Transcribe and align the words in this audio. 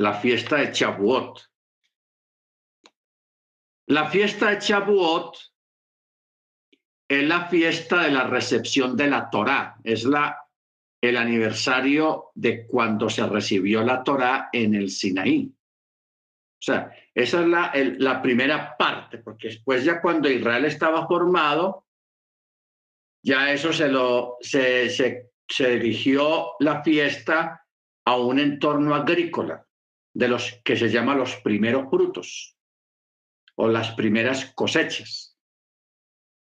la 0.00 0.14
fiesta 0.14 0.56
de 0.56 0.72
Chabuot. 0.72 1.40
La 3.88 4.08
fiesta 4.08 4.50
de 4.50 4.58
Chabuot 4.58 5.36
es 7.06 7.28
la 7.28 7.48
fiesta 7.48 8.04
de 8.04 8.10
la 8.10 8.24
recepción 8.24 8.96
de 8.96 9.08
la 9.08 9.28
Torá, 9.28 9.76
es 9.84 10.04
la, 10.04 10.38
el 11.02 11.18
aniversario 11.18 12.30
de 12.34 12.66
cuando 12.66 13.10
se 13.10 13.26
recibió 13.26 13.82
la 13.82 14.02
Torá 14.02 14.48
en 14.50 14.74
el 14.74 14.88
Sinaí. 14.88 15.52
O 15.52 16.62
sea, 16.62 16.96
esa 17.14 17.42
es 17.42 17.46
la, 17.46 17.72
la 17.98 18.22
primera 18.22 18.74
parte, 18.78 19.18
porque 19.18 19.48
después 19.48 19.84
ya 19.84 20.00
cuando 20.00 20.30
Israel 20.30 20.64
estaba 20.64 21.06
formado, 21.06 21.88
ya 23.22 23.52
eso 23.52 23.70
se 23.70 23.88
lo 23.88 24.38
se, 24.40 24.88
se, 24.88 25.32
se 25.46 25.72
dirigió 25.72 26.52
la 26.60 26.82
fiesta 26.82 27.66
a 28.06 28.16
un 28.16 28.38
entorno 28.38 28.94
agrícola 28.94 29.66
de 30.14 30.28
los 30.28 30.60
que 30.64 30.76
se 30.76 30.88
llama 30.88 31.14
los 31.14 31.36
primeros 31.36 31.88
frutos 31.88 32.56
o 33.56 33.68
las 33.68 33.92
primeras 33.92 34.52
cosechas. 34.54 35.36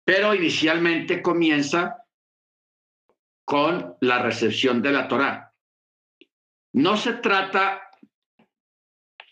Pero 0.05 0.35
inicialmente 0.35 1.23
comienza 1.23 2.05
con 3.45 3.97
la 4.01 4.23
recepción 4.23 4.83
de 4.83 4.93
la 4.93 5.09
Torá. 5.09 5.55
No 6.75 6.97
se 6.97 7.15
trata 7.15 7.91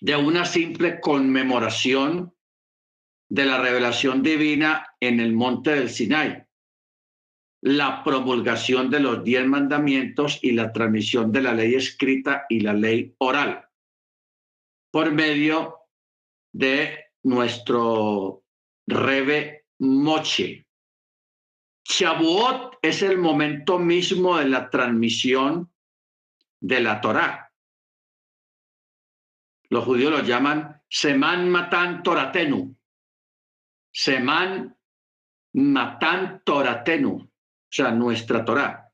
de 0.01 0.17
una 0.17 0.45
simple 0.45 1.01
conmemoración 1.01 2.35
de 3.29 3.45
la 3.45 3.59
revelación 3.61 4.23
divina 4.23 4.87
en 5.01 5.21
el 5.21 5.33
monte 5.33 5.75
del 5.75 5.91
Sinai, 5.91 6.47
la 7.63 8.05
promulgación 8.05 8.91
de 8.91 9.01
los 9.01 9.25
diez 9.25 9.47
mandamientos 9.47 10.39
y 10.43 10.53
la 10.53 10.73
transmisión 10.73 11.33
de 11.33 11.43
la 11.43 11.55
ley 11.55 11.75
escrita 11.75 12.45
y 12.49 12.61
la 12.61 12.75
ley 12.75 13.15
oral 13.19 13.64
por 14.95 15.11
medio 15.11 15.89
de 16.53 17.07
nuestro 17.25 18.45
Rebe 18.87 19.67
Moche. 19.81 20.69
Shavuot 21.85 22.77
es 22.81 23.03
el 23.03 23.19
momento 23.19 23.81
mismo 23.81 24.39
de 24.39 24.45
la 24.45 24.71
transmisión 24.71 25.75
de 26.61 26.79
la 26.79 27.01
Torá. 27.01 27.53
Los 29.69 29.85
judíos 29.85 30.13
lo 30.13 30.21
llaman 30.23 30.81
Seman 30.89 31.51
Matan 31.51 32.05
Toratenu. 32.05 32.77
Seman 33.93 34.79
Matan 35.55 36.41
Toratenu 36.45 37.17
o 37.17 37.29
sea, 37.69 37.91
nuestra 37.91 38.45
Torá. 38.45 38.93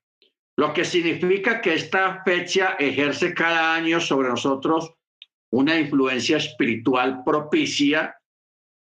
Lo 0.57 0.73
que 0.73 0.87
significa 0.87 1.61
que 1.61 1.75
esta 1.75 2.23
fecha 2.25 2.77
ejerce 2.79 3.35
cada 3.35 3.75
año 3.75 4.01
sobre 4.01 4.31
nosotros 4.31 4.95
una 5.53 5.79
influencia 5.79 6.37
espiritual 6.37 7.23
propicia 7.25 8.21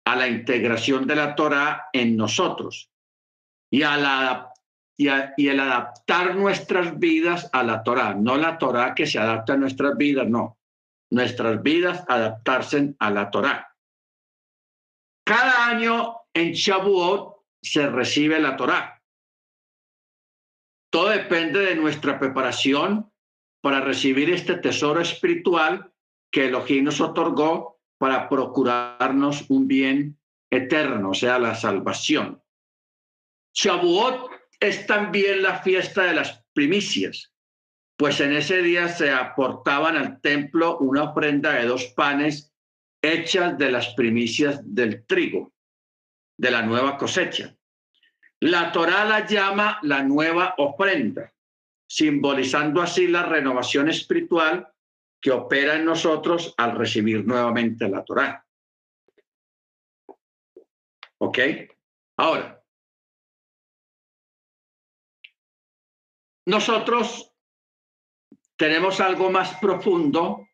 a 0.06 0.16
la 0.16 0.28
integración 0.28 1.06
de 1.06 1.16
la 1.16 1.34
Torá 1.34 1.88
en 1.92 2.16
nosotros 2.16 2.90
y, 3.70 3.82
a 3.82 3.96
la, 3.96 4.52
y, 4.96 5.08
el 5.08 5.60
adaptar 5.60 6.36
nuestras 6.36 6.98
vidas 6.98 7.48
a 7.52 7.62
la 7.62 7.82
Torá, 7.82 8.14
no 8.14 8.36
la 8.36 8.58
Torá 8.58 8.94
que 8.94 9.06
se 9.06 9.18
adapta 9.18 9.54
a 9.54 9.56
nuestras 9.56 9.96
vidas, 9.96 10.28
no, 10.28 10.58
nuestras 11.10 11.62
vidas 11.62 12.04
adaptarse 12.08 12.94
a 12.98 13.10
la 13.10 13.30
Torá. 13.30 13.74
Cada 15.26 15.68
año 15.68 16.16
en 16.34 16.52
Shavuot 16.52 17.34
se 17.62 17.88
recibe 17.88 18.38
la 18.38 18.56
Torá. 18.56 19.02
Todo 20.90 21.08
depende 21.08 21.60
de 21.60 21.74
nuestra 21.74 22.18
preparación 22.18 23.10
para 23.62 23.80
recibir 23.80 24.30
este 24.30 24.56
tesoro 24.56 25.00
espiritual 25.00 25.93
que 26.34 26.46
Elohim 26.46 26.82
nos 26.82 27.00
otorgó 27.00 27.80
para 27.96 28.28
procurarnos 28.28 29.48
un 29.50 29.68
bien 29.68 30.18
eterno, 30.50 31.10
o 31.10 31.14
sea, 31.14 31.38
la 31.38 31.54
salvación. 31.54 32.42
Shavuot 33.54 34.32
es 34.58 34.84
también 34.84 35.44
la 35.44 35.62
fiesta 35.62 36.02
de 36.02 36.14
las 36.14 36.44
primicias, 36.52 37.32
pues 37.96 38.18
en 38.18 38.32
ese 38.32 38.62
día 38.62 38.88
se 38.88 39.12
aportaban 39.12 39.96
al 39.96 40.20
templo 40.20 40.78
una 40.78 41.04
ofrenda 41.04 41.52
de 41.52 41.66
dos 41.66 41.84
panes 41.94 42.52
hechas 43.00 43.56
de 43.56 43.70
las 43.70 43.94
primicias 43.94 44.60
del 44.64 45.06
trigo, 45.06 45.52
de 46.36 46.50
la 46.50 46.62
nueva 46.62 46.98
cosecha. 46.98 47.56
La 48.40 48.72
Torá 48.72 49.04
la 49.04 49.24
llama 49.24 49.78
la 49.82 50.02
nueva 50.02 50.56
ofrenda, 50.58 51.32
simbolizando 51.86 52.82
así 52.82 53.06
la 53.06 53.22
renovación 53.22 53.88
espiritual 53.88 54.73
que 55.24 55.30
opera 55.30 55.76
en 55.76 55.86
nosotros 55.86 56.52
al 56.58 56.76
recibir 56.76 57.24
nuevamente 57.24 57.88
la 57.88 58.04
Torá. 58.04 58.46
¿Ok? 61.16 61.38
Ahora, 62.18 62.62
nosotros 66.44 67.32
tenemos 68.58 69.00
algo 69.00 69.30
más 69.30 69.58
profundo 69.60 70.46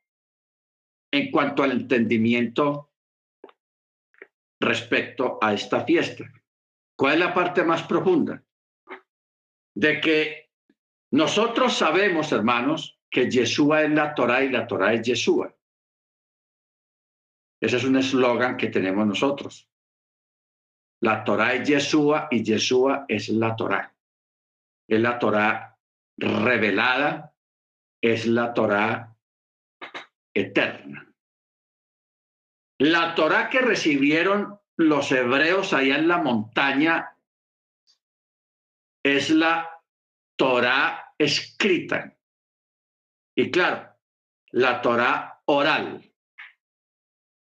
en 1.11 1.33
cuanto 1.33 1.65
al 1.65 1.73
entendimiento 1.73 2.93
respecto 4.61 5.41
a 5.43 5.53
esta 5.53 5.85
fiesta. 5.85 6.33
¿Cuál 6.97 7.15
es 7.15 7.19
la 7.19 7.35
parte 7.35 7.65
más 7.65 7.83
profunda? 7.83 8.41
De 9.75 10.01
que 10.01 10.53
nosotros 11.11 11.77
sabemos, 11.77 12.31
hermanos, 12.31 13.00
que 13.11 13.29
Yeshua 13.29 13.83
es 13.83 13.91
la 13.91 14.15
Torah 14.15 14.43
y 14.43 14.51
la 14.51 14.67
Torah 14.67 14.95
es 14.95 15.03
Yeshua. 15.03 15.53
Ese 17.61 17.77
es 17.77 17.85
un 17.85 17.97
eslogan 17.97 18.57
que 18.57 18.69
tenemos 18.69 19.07
nosotros. 19.07 19.69
La 21.03 21.25
Torah 21.25 21.55
es 21.55 21.69
Yeshua 21.69 22.29
y 22.31 22.43
Yeshua 22.43 23.07
es 23.09 23.29
la 23.29 23.57
Torah. 23.57 23.93
Es 24.89 25.01
la 25.01 25.19
Torah 25.19 25.79
revelada, 26.17 27.35
es 28.01 28.27
la 28.27 28.55
Torah 28.55 29.17
eterna. 30.35 31.07
La 32.79 33.15
Torah 33.15 33.51
que 33.51 33.61
recibieron 33.61 34.59
los 34.77 35.13
hebreos 35.13 35.73
allá 35.75 35.97
en 35.97 36.09
la 36.09 36.19
montaña 36.19 37.15
es 39.03 39.31
la 39.31 39.69
Torah 40.37 41.15
escrita. 41.19 42.17
Y 43.41 43.51
claro, 43.51 43.97
la 44.51 44.83
Torah 44.83 45.41
oral. 45.47 46.13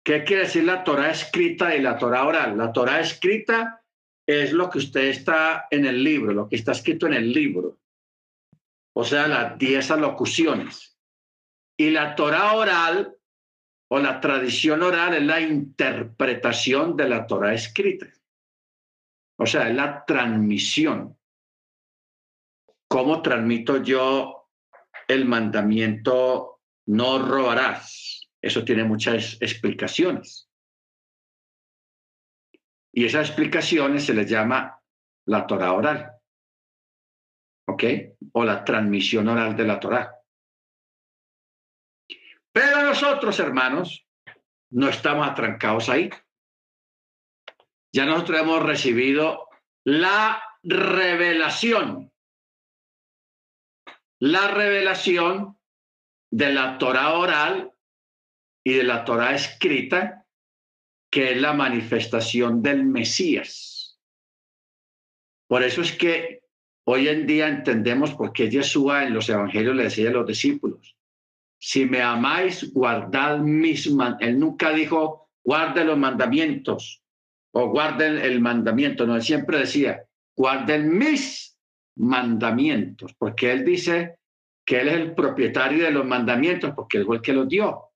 ¿Qué 0.06 0.24
quiere 0.24 0.44
decir 0.44 0.64
la 0.64 0.86
Torah 0.86 1.12
escrita 1.12 1.76
y 1.76 1.82
la 1.82 1.98
Torah 1.98 2.26
oral? 2.26 2.58
La 2.58 2.72
Torah 2.72 3.02
escrita 3.02 3.84
es 4.26 4.54
lo 4.54 4.70
que 4.70 4.78
usted 4.78 5.02
está 5.02 5.68
en 5.70 5.86
el 5.86 6.02
libro, 6.02 6.32
lo 6.32 6.48
que 6.48 6.56
está 6.56 6.72
escrito 6.72 7.08
en 7.08 7.16
el 7.16 7.34
libro. 7.34 7.78
O 8.96 9.04
sea, 9.04 9.28
las 9.28 9.58
diez 9.58 9.92
alocuciones. 9.92 10.98
Y 11.78 11.90
la 11.90 12.16
Torah 12.16 12.54
oral 12.54 13.18
o 13.90 14.00
la 14.00 14.22
tradición 14.22 14.84
oral 14.84 15.16
es 15.16 15.24
la 15.24 15.42
interpretación 15.42 16.96
de 16.96 17.10
la 17.10 17.28
Torah 17.28 17.54
escrita. 17.54 18.08
O 19.38 19.46
sea, 19.46 19.68
es 19.68 19.76
la 19.76 20.06
transmisión. 20.06 21.18
¿Cómo 22.88 23.22
transmito 23.22 23.84
yo 23.84 24.41
el 25.12 25.26
mandamiento 25.26 26.62
no 26.88 27.20
robarás? 27.20 28.30
Eso 28.42 28.64
tiene 28.64 28.84
muchas 28.84 29.38
explicaciones. 29.42 30.50
Y 32.94 33.06
esas 33.06 33.28
explicaciones 33.28 34.06
se 34.06 34.14
les 34.14 34.30
llama 34.30 34.80
la 35.28 35.46
Torah 35.48 35.74
oral. 35.74 36.12
¿Ok? 37.68 37.84
O 38.34 38.44
la 38.44 38.64
transmisión 38.64 39.28
oral 39.28 39.56
de 39.56 39.66
la 39.66 39.80
Torah. 39.80 40.16
Pero 42.52 42.82
nosotros, 42.84 43.40
hermanos, 43.40 44.06
no 44.72 44.90
estamos 44.90 45.28
atrancados 45.28 45.88
ahí. 45.88 46.10
Ya 47.94 48.06
nosotros 48.06 48.42
hemos 48.42 48.64
recibido 48.64 49.50
la 49.86 50.42
revelación, 50.64 52.11
la 54.22 54.50
revelación 54.50 55.58
de 56.32 56.54
la 56.54 56.78
Torah 56.78 57.18
oral 57.18 57.74
y 58.64 58.74
de 58.74 58.84
la 58.84 59.04
Torah 59.04 59.34
escrita, 59.34 60.28
que 61.12 61.32
es 61.32 61.42
la 61.42 61.54
manifestación 61.54 62.62
del 62.62 62.86
Mesías. 62.86 64.00
Por 65.48 65.64
eso 65.64 65.82
es 65.82 65.94
que 65.94 66.44
hoy 66.86 67.08
en 67.08 67.26
día 67.26 67.48
entendemos 67.48 68.14
por 68.14 68.32
qué 68.32 68.48
Yeshua 68.48 69.06
en 69.06 69.16
los 69.16 69.28
evangelios 69.28 69.76
le 69.76 69.84
decía 69.86 70.10
a 70.10 70.14
los 70.14 70.28
discípulos, 70.28 70.96
si 71.60 71.86
me 71.86 72.04
amáis, 72.04 72.72
guardad 72.74 73.40
mis 73.40 73.90
mandamientos. 73.92 74.28
Él 74.28 74.40
nunca 74.40 74.72
dijo, 74.72 75.30
guarden 75.44 75.88
los 75.88 75.98
mandamientos 75.98 77.02
o 77.54 77.70
guarden 77.70 78.20
el 78.20 78.40
mandamiento. 78.40 79.08
No, 79.08 79.16
él 79.16 79.24
siempre 79.24 79.58
decía, 79.58 80.06
guarden 80.36 80.96
mis 80.96 81.51
mandamientos, 81.98 83.14
porque 83.16 83.52
él 83.52 83.66
dice 83.66 84.20
que 84.66 84.82
él 84.82 84.88
es 84.88 84.94
el 84.96 85.16
propietario 85.16 85.84
de 85.84 85.92
los 85.92 86.06
mandamientos, 86.06 86.74
porque 86.76 86.98
él 86.98 87.06
fue 87.06 87.18
el 87.18 87.22
que 87.22 87.34
los 87.34 87.48
dio. 87.48 87.92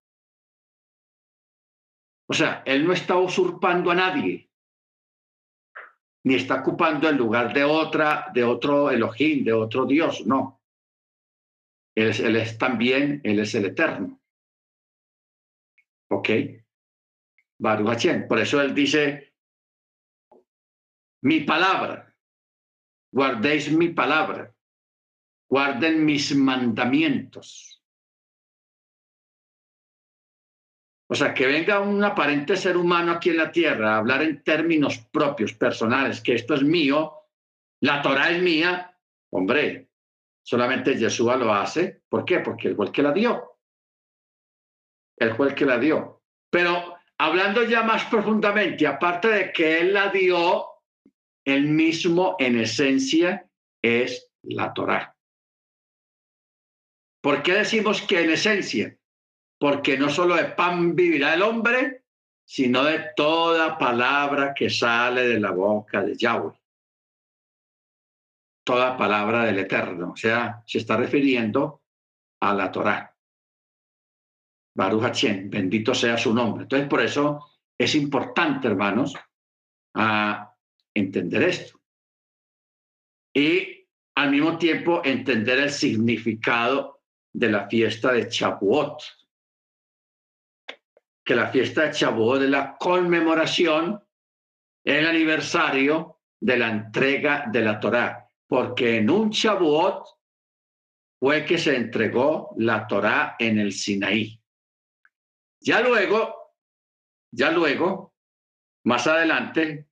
O 2.27 2.33
sea, 2.33 2.63
él 2.65 2.86
no 2.86 2.94
está 2.94 3.18
usurpando 3.18 3.92
a 3.92 3.95
nadie, 3.95 4.50
ni 6.24 6.36
está 6.36 6.62
ocupando 6.62 7.07
el 7.07 7.15
lugar 7.15 7.53
de 7.53 7.63
otra, 7.63 8.31
de 8.33 8.44
otro 8.44 8.89
Elohim, 8.89 9.44
de 9.44 9.53
otro 9.53 9.86
Dios, 9.86 10.25
no. 10.25 10.62
Él 11.95 12.09
es, 12.09 12.19
él 12.19 12.36
es 12.36 12.57
también, 12.57 13.21
él 13.24 13.39
es 13.39 13.53
el 13.56 13.65
eterno. 13.65 14.19
¿Ok? 16.09 16.30
Baruch 17.59 18.27
Por 18.27 18.39
eso 18.39 18.59
él 18.62 18.74
dice, 18.74 19.33
mi 21.21 21.41
palabra, 21.41 22.14
guardéis 23.15 23.71
mi 23.71 23.89
palabra, 23.89 24.53
guarden 25.50 26.03
mis 26.03 26.35
mandamientos. 26.35 27.81
O 31.07 31.15
sea, 31.15 31.33
que 31.33 31.47
venga 31.47 31.79
un 31.79 32.03
aparente 32.03 32.57
ser 32.57 32.75
humano 32.75 33.13
aquí 33.13 33.29
en 33.29 33.38
la 33.38 33.53
tierra 33.53 33.94
a 33.94 33.97
hablar 34.00 34.21
en 34.21 34.44
términos 34.44 34.97
propios, 35.13 35.53
personales, 35.53 36.19
que 36.19 36.33
esto 36.33 36.56
es 36.56 36.63
mío, 36.63 37.13
la 37.79 38.01
Torah 38.01 38.31
es 38.31 38.41
mía, 38.41 39.00
hombre, 39.31 39.91
solamente 40.44 40.97
Yeshua 40.97 41.38
lo 41.38 41.53
hace. 41.53 42.01
¿Por 42.09 42.25
qué? 42.25 42.39
Porque 42.39 42.67
él 42.67 42.75
fue 42.75 42.88
el 42.88 42.91
que 42.91 43.03
la 43.03 43.13
dio. 43.13 43.59
Él 45.15 45.35
fue 45.35 45.47
el 45.47 45.56
que 45.56 45.65
la 45.65 45.77
dio. 45.77 46.21
Pero 46.50 46.97
hablando 47.17 47.63
ya 47.63 47.81
más 47.83 48.03
profundamente, 48.06 48.85
aparte 48.85 49.29
de 49.29 49.53
que 49.53 49.79
él 49.79 49.94
la 49.94 50.09
dio, 50.09 50.75
él 51.45 51.68
mismo 51.68 52.36
en 52.39 52.59
esencia 52.59 53.47
es 53.81 54.30
la 54.42 54.74
Torah. 54.74 55.15
¿Por 57.21 57.42
qué 57.42 57.53
decimos 57.53 58.01
que 58.01 58.21
en 58.21 58.31
esencia? 58.31 58.97
Porque 59.59 59.97
no 59.97 60.09
solo 60.09 60.36
de 60.36 60.45
pan 60.45 60.95
vivirá 60.95 61.33
el 61.33 61.44
hombre, 61.44 62.03
sino 62.44 62.83
de 62.83 63.12
toda 63.15 63.77
palabra 63.77 64.53
que 64.53 64.69
sale 64.69 65.27
de 65.27 65.39
la 65.39 65.51
boca 65.51 66.03
de 66.03 66.15
Yahweh. 66.15 66.53
Toda 68.63 68.98
palabra 68.98 69.45
del 69.45 69.59
Eterno. 69.59 70.12
O 70.12 70.15
sea, 70.15 70.62
se 70.65 70.80
está 70.80 70.98
refiriendo 70.98 71.83
a 72.41 72.53
la 72.53 72.71
Torah. 72.71 73.15
Baruch 74.75 75.03
Hachem, 75.03 75.50
bendito 75.50 75.95
sea 75.95 76.18
su 76.18 76.33
nombre. 76.33 76.63
Entonces, 76.63 76.88
por 76.88 77.01
eso 77.01 77.45
es 77.77 77.95
importante, 77.95 78.68
hermanos, 78.68 79.15
a 79.95 80.55
entender 80.95 81.44
esto. 81.44 81.80
Y 83.33 83.88
al 84.15 84.31
mismo 84.31 84.57
tiempo 84.57 85.01
entender 85.03 85.59
el 85.59 85.69
significado 85.69 87.03
de 87.33 87.50
la 87.50 87.68
fiesta 87.68 88.13
de 88.13 88.30
Chabuot. 88.30 89.03
Que 91.24 91.36
la 91.36 91.47
fiesta 91.50 91.83
de 91.83 91.92
Chabuot 91.92 92.44
es 92.44 92.50
la 92.50 92.77
conmemoración, 92.77 94.01
el 94.86 95.06
aniversario 95.06 96.21
de 96.39 96.57
la 96.57 96.69
entrega 96.69 97.45
de 97.51 97.62
la 97.62 97.80
Torá. 97.80 98.30
Porque 98.48 98.98
en 98.98 99.09
un 99.09 99.31
Chabuot 99.31 100.06
fue 101.19 101.44
que 101.44 101.57
se 101.57 101.75
entregó 101.75 102.53
la 102.57 102.88
Torá 102.88 103.36
en 103.38 103.59
el 103.59 103.74
Sinaí. 103.74 104.39
Ya 105.59 105.81
luego, 105.81 106.53
ya 107.31 107.51
luego, 107.51 108.13
más 108.86 109.07
adelante, 109.07 109.89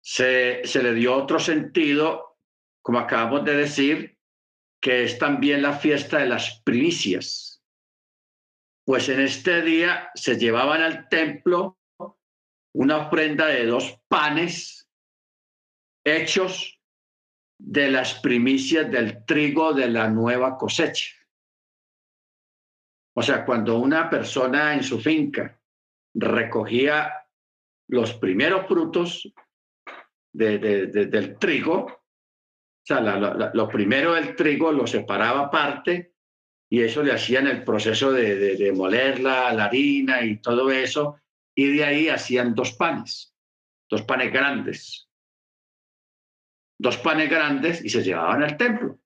se, 0.00 0.62
se 0.64 0.82
le 0.82 0.94
dio 0.94 1.14
otro 1.14 1.38
sentido, 1.38 2.38
como 2.82 2.98
acabamos 2.98 3.44
de 3.44 3.56
decir, 3.56 4.18
que 4.80 5.04
es 5.04 5.18
también 5.18 5.62
la 5.62 5.74
fiesta 5.74 6.18
de 6.18 6.26
las 6.26 6.60
primicias. 6.62 7.62
Pues 8.84 9.08
en 9.08 9.20
este 9.20 9.62
día 9.62 10.10
se 10.14 10.38
llevaban 10.38 10.82
al 10.82 11.08
templo 11.08 11.78
una 12.72 12.98
ofrenda 12.98 13.46
de 13.46 13.66
dos 13.66 14.00
panes 14.08 14.88
hechos 16.04 16.80
de 17.58 17.90
las 17.90 18.14
primicias 18.14 18.90
del 18.90 19.24
trigo 19.26 19.74
de 19.74 19.88
la 19.88 20.08
nueva 20.08 20.56
cosecha. 20.56 21.14
O 23.14 23.22
sea, 23.22 23.44
cuando 23.44 23.78
una 23.78 24.08
persona 24.08 24.72
en 24.72 24.82
su 24.82 24.98
finca 24.98 25.60
recogía 26.14 27.12
los 27.88 28.14
primeros 28.14 28.66
frutos 28.66 29.30
de, 30.32 30.58
del 30.58 31.38
trigo, 31.38 31.86
o 31.86 32.86
sea, 32.86 33.00
lo 33.00 33.68
primero 33.68 34.14
del 34.14 34.34
trigo 34.34 34.72
lo 34.72 34.86
separaba 34.86 35.42
aparte 35.42 36.14
y 36.68 36.82
eso 36.82 37.02
le 37.02 37.12
hacían 37.12 37.46
el 37.46 37.64
proceso 37.64 38.12
de, 38.12 38.56
de, 38.56 38.72
molerla, 38.72 39.52
la 39.52 39.64
harina 39.64 40.22
y 40.22 40.40
todo 40.40 40.70
eso, 40.70 41.20
y 41.54 41.76
de 41.76 41.84
ahí 41.84 42.08
hacían 42.08 42.54
dos 42.54 42.72
panes, 42.72 43.34
dos 43.88 44.02
panes 44.02 44.32
grandes, 44.32 45.08
dos 46.78 46.96
panes 46.98 47.28
grandes 47.28 47.84
y 47.84 47.88
se 47.88 48.02
llevaban 48.02 48.42
al 48.44 48.56
templo. 48.56 48.98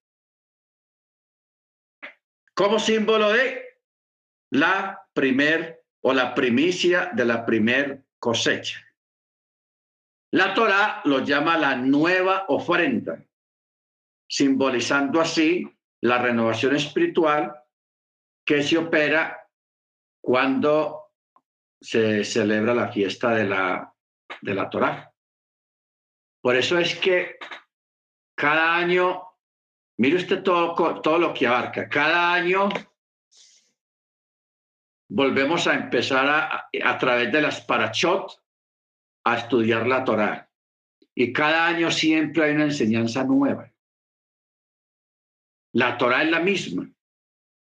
Como 2.54 2.78
símbolo 2.78 3.32
de 3.32 3.64
la 4.50 5.08
primer 5.12 5.82
o 6.02 6.12
la 6.12 6.34
primicia 6.34 7.10
de 7.14 7.24
la 7.24 7.46
primer 7.46 8.04
cosecha. 8.18 8.83
La 10.34 10.52
Torah 10.52 11.00
lo 11.04 11.20
llama 11.20 11.56
la 11.56 11.76
nueva 11.76 12.46
ofrenda, 12.48 13.24
simbolizando 14.28 15.20
así 15.20 15.64
la 16.00 16.18
renovación 16.18 16.74
espiritual 16.74 17.54
que 18.44 18.60
se 18.64 18.76
opera 18.76 19.48
cuando 20.20 21.12
se 21.80 22.24
celebra 22.24 22.74
la 22.74 22.90
fiesta 22.90 23.30
de 23.30 23.44
la, 23.44 23.94
de 24.40 24.54
la 24.54 24.68
Torah. 24.68 25.14
Por 26.42 26.56
eso 26.56 26.80
es 26.80 26.96
que 26.96 27.38
cada 28.36 28.74
año, 28.74 29.22
mire 29.98 30.16
usted 30.16 30.42
todo, 30.42 31.00
todo 31.00 31.18
lo 31.20 31.32
que 31.32 31.46
abarca, 31.46 31.88
cada 31.88 32.32
año 32.32 32.70
volvemos 35.08 35.68
a 35.68 35.74
empezar 35.74 36.28
a, 36.28 36.70
a 36.90 36.98
través 36.98 37.30
de 37.30 37.40
las 37.40 37.60
parachot 37.60 38.43
a 39.24 39.38
estudiar 39.38 39.86
la 39.86 40.04
Torá. 40.04 40.50
Y 41.14 41.32
cada 41.32 41.66
año 41.66 41.90
siempre 41.90 42.44
hay 42.44 42.54
una 42.54 42.64
enseñanza 42.64 43.24
nueva. 43.24 43.70
La 45.72 45.96
Torá 45.98 46.22
es 46.22 46.30
la 46.30 46.40
misma, 46.40 46.88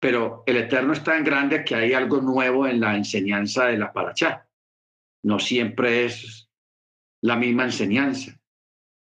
pero 0.01 0.43
el 0.47 0.57
Eterno 0.57 0.93
es 0.93 1.03
tan 1.03 1.25
grande 1.25 1.65
que 1.65 1.75
hay 1.75 1.93
algo 1.93 2.21
nuevo 2.21 2.67
en 2.67 2.81
la 2.81 2.97
enseñanza 2.97 3.67
de 3.67 3.79
la 3.79 3.93
Parachá. 3.93 4.47
No 5.23 5.39
siempre 5.39 6.05
es 6.05 6.51
la 7.23 7.37
misma 7.37 7.65
enseñanza. 7.65 8.39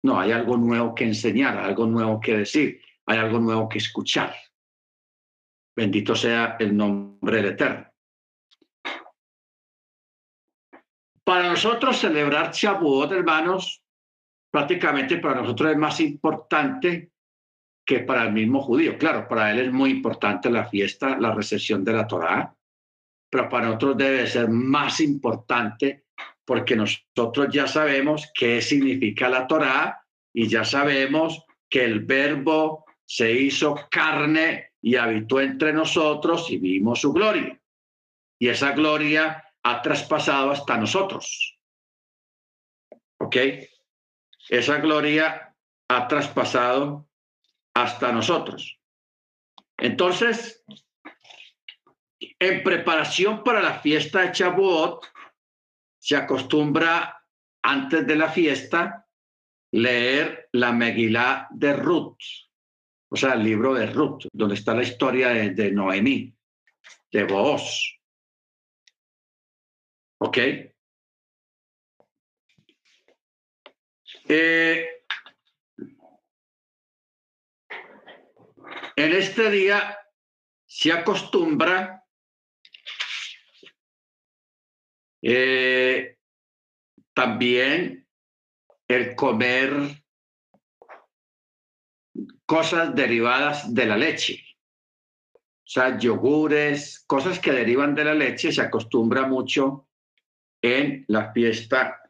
No, 0.03 0.19
hay 0.19 0.33
algo 0.33 0.57
nuevo 0.57 0.95
que 0.95 1.05
enseñar, 1.05 1.59
algo 1.59 1.87
nuevo 1.87 2.21
que 2.21 2.39
decir, 2.39 2.81
hay 3.05 3.19
algo 3.19 3.41
nuevo 3.41 3.69
que 3.69 3.79
escuchar. 3.79 4.35
Bendito 5.77 6.15
sea 6.15 6.57
el 6.59 6.77
nombre 6.77 7.37
del 7.37 7.53
Eterno. 7.53 7.88
Para 11.29 11.51
nosotros 11.51 11.99
celebrar 11.99 12.53
Shavuot, 12.53 13.13
hermanos, 13.13 13.83
prácticamente 14.51 15.19
para 15.19 15.43
nosotros 15.43 15.73
es 15.73 15.77
más 15.77 16.01
importante 16.01 17.11
que 17.85 17.99
para 17.99 18.25
el 18.25 18.33
mismo 18.33 18.63
judío. 18.63 18.97
Claro, 18.97 19.29
para 19.29 19.51
él 19.51 19.59
es 19.59 19.71
muy 19.71 19.91
importante 19.91 20.49
la 20.49 20.65
fiesta, 20.65 21.19
la 21.19 21.35
recepción 21.35 21.85
de 21.85 21.93
la 21.93 22.07
Torá, 22.07 22.57
pero 23.29 23.47
para 23.47 23.67
nosotros 23.67 23.99
debe 23.99 24.27
ser 24.27 24.49
más 24.49 25.01
importante 25.01 26.07
porque 26.47 26.75
nosotros 26.75 27.49
ya 27.53 27.67
sabemos 27.67 28.31
qué 28.33 28.63
significa 28.63 29.29
la 29.29 29.47
Torá 29.47 30.03
y 30.33 30.49
ya 30.49 30.65
sabemos 30.65 31.45
que 31.69 31.85
el 31.85 32.07
verbo 32.07 32.87
se 33.05 33.31
hizo 33.31 33.79
carne 33.91 34.71
y 34.81 34.97
habitó 34.97 35.43
entre 35.43 35.75
nosotros 35.75 36.51
y 36.51 36.57
vimos 36.57 37.03
su 37.03 37.13
gloria. 37.13 37.61
Y 38.41 38.49
esa 38.49 38.73
gloria 38.73 39.45
ha 39.69 39.83
traspasado 39.83 40.51
hasta 40.51 40.77
nosotros. 40.77 41.59
¿Ok? 43.21 43.37
Esa 44.49 44.79
gloria 44.79 45.55
ha 45.89 46.09
traspasado 46.09 47.09
hasta 47.75 48.13
nosotros. 48.13 48.81
Entonces, 49.77 50.65
en 52.19 52.63
preparación 52.63 53.45
para 53.45 53.61
la 53.61 53.79
fiesta 53.81 54.23
de 54.23 54.33
Chabuot, 54.33 55.05
se 55.99 56.17
acostumbra 56.17 57.23
antes 57.63 58.07
de 58.07 58.17
la 58.17 58.31
fiesta 58.31 59.07
leer 59.73 60.49
la 60.53 60.73
Megilá 60.73 61.47
de 61.51 61.75
Ruth, 61.75 62.17
o 63.11 63.17
sea, 63.17 63.35
el 63.35 63.45
libro 63.45 63.75
de 63.75 63.87
Ruth, 63.87 64.25
donde 64.33 64.55
está 64.55 64.75
la 64.75 64.83
historia 64.83 65.29
de, 65.29 65.51
de 65.51 65.71
Noemí, 65.71 66.35
de 67.13 67.25
Booz. 67.25 67.98
¿Ok? 70.19 70.39
Eh, 74.31 75.05
en 78.97 79.13
este 79.13 79.51
día 79.51 79.99
se 80.67 80.93
acostumbra 80.93 81.99
Eh, 85.23 86.17
también 87.13 88.07
el 88.87 89.17
comer 89.17 90.05
cosas 92.47 92.95
derivadas 92.95 93.75
de 93.75 93.87
la 93.87 93.97
leche. 93.97 94.45
O 95.35 95.71
sea, 95.71 95.99
yogures, 95.99 97.05
cosas 97.07 97.41
que 97.41 97.53
derivan 97.53 97.95
de 97.95 98.05
la 98.05 98.15
leche, 98.15 98.53
se 98.53 98.63
acostumbra 98.63 99.27
mucho 99.27 99.88
en 100.63 101.05
la 101.09 101.33
fiesta 101.33 102.01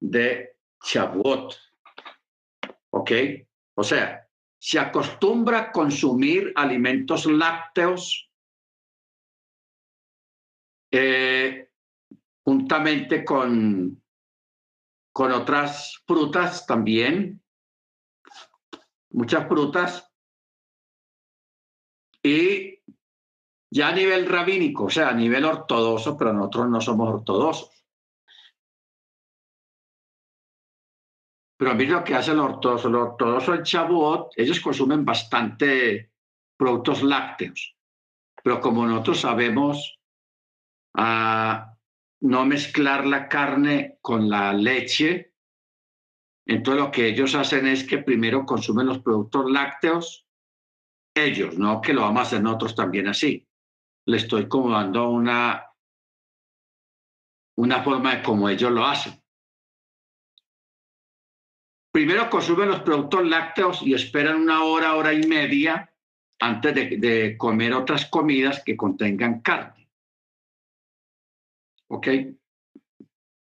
de 0.00 0.56
Shavuot. 0.82 1.54
¿Ok? 2.90 3.10
O 3.74 3.82
sea, 3.82 4.28
se 4.58 4.78
acostumbra 4.78 5.58
a 5.58 5.72
consumir 5.72 6.52
alimentos 6.54 7.26
lácteos 7.26 8.30
eh, 10.90 11.70
juntamente 12.44 13.24
con, 13.24 14.02
con 15.12 15.32
otras 15.32 16.02
frutas 16.06 16.66
también, 16.66 17.42
muchas 19.10 19.48
frutas, 19.48 20.12
y 22.22 22.78
ya 23.70 23.88
a 23.88 23.92
nivel 23.92 24.26
rabínico, 24.26 24.84
o 24.84 24.90
sea, 24.90 25.08
a 25.08 25.14
nivel 25.14 25.44
ortodoxo, 25.44 26.16
pero 26.16 26.32
nosotros 26.32 26.68
no 26.68 26.80
somos 26.80 27.14
ortodoxos. 27.14 27.81
Pero 31.62 31.76
mí 31.76 31.86
lo 31.86 32.02
que 32.02 32.16
ortodoxos, 32.16 32.90
los 32.90 33.10
ortodoxos 33.10 33.58
en 33.58 33.62
Chabuot, 33.62 34.32
ellos 34.36 34.58
consumen 34.58 35.04
bastante 35.04 36.10
productos 36.56 37.04
lácteos. 37.04 37.76
Pero 38.42 38.60
como 38.60 38.84
nosotros 38.84 39.20
sabemos 39.20 40.00
a 40.96 41.76
no 42.22 42.44
mezclar 42.46 43.06
la 43.06 43.28
carne 43.28 43.98
con 44.00 44.28
la 44.28 44.52
leche, 44.52 45.34
entonces 46.46 46.82
lo 46.82 46.90
que 46.90 47.06
ellos 47.06 47.36
hacen 47.36 47.68
es 47.68 47.84
que 47.84 47.98
primero 47.98 48.44
consumen 48.44 48.86
los 48.86 48.98
productos 48.98 49.48
lácteos, 49.48 50.26
ellos, 51.14 51.56
no 51.56 51.80
que 51.80 51.94
lo 51.94 52.00
vamos 52.00 52.20
a 52.20 52.22
hacer 52.22 52.42
nosotros 52.42 52.74
también 52.74 53.06
así 53.06 53.46
le 54.06 54.16
estoy 54.16 54.48
como 54.48 54.70
dando 54.72 55.10
una, 55.10 55.64
una 57.56 57.84
forma 57.84 58.16
de 58.16 58.22
cómo 58.24 58.48
ellos 58.48 58.72
lo 58.72 58.84
hacen. 58.84 59.21
Primero 61.92 62.30
consumen 62.30 62.70
los 62.70 62.80
productos 62.80 63.26
lácteos 63.26 63.82
y 63.82 63.92
esperan 63.92 64.40
una 64.40 64.64
hora, 64.64 64.94
hora 64.94 65.12
y 65.12 65.26
media 65.26 65.92
antes 66.40 66.74
de, 66.74 66.96
de 66.96 67.36
comer 67.36 67.74
otras 67.74 68.06
comidas 68.06 68.62
que 68.64 68.76
contengan 68.76 69.40
carne. 69.42 69.90
¿Ok? 71.88 72.08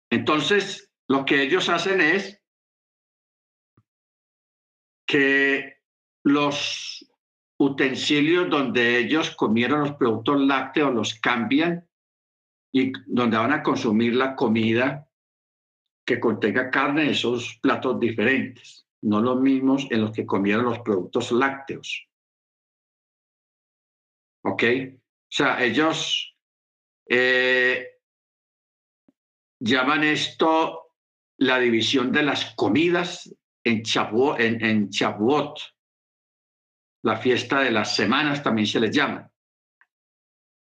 Entonces, 0.09 0.91
lo 1.07 1.25
que 1.25 1.43
ellos 1.43 1.69
hacen 1.69 2.01
es 2.01 2.41
que 5.07 5.81
los 6.23 7.07
utensilios 7.59 8.49
donde 8.49 8.97
ellos 8.97 9.35
comieron 9.35 9.81
los 9.81 9.93
productos 9.93 10.41
lácteos 10.41 10.93
los 10.93 11.13
cambian 11.15 11.87
y 12.73 12.91
donde 13.05 13.37
van 13.37 13.53
a 13.53 13.63
consumir 13.63 14.15
la 14.15 14.35
comida 14.35 15.07
que 16.05 16.19
contenga 16.19 16.69
carne, 16.69 17.11
esos 17.11 17.57
platos 17.61 17.99
diferentes, 17.99 18.85
no 19.01 19.21
los 19.21 19.39
mismos 19.39 19.87
en 19.89 20.01
los 20.01 20.11
que 20.11 20.25
comieron 20.25 20.65
los 20.65 20.79
productos 20.79 21.31
lácteos. 21.31 22.07
¿Ok? 24.45 24.63
O 24.63 25.35
sea, 25.35 25.63
ellos 25.63 26.35
eh, 27.09 27.99
llaman 29.59 30.03
esto 30.03 30.95
la 31.37 31.59
división 31.59 32.11
de 32.11 32.23
las 32.23 32.53
comidas 32.55 33.33
en 33.63 33.83
Chabuot, 33.83 34.39
en, 34.39 34.63
en 34.63 34.89
la 37.03 37.17
fiesta 37.17 37.59
de 37.61 37.71
las 37.71 37.95
semanas 37.95 38.43
también 38.43 38.67
se 38.67 38.79
les 38.79 38.91
llama. 38.95 39.29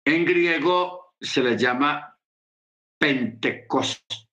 En 0.05 0.25
griego 0.25 1.15
se 1.21 1.43
les 1.43 1.61
llama 1.61 2.19
Pentecostés. 2.99 4.28